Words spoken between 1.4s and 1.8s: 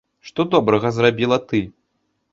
ты?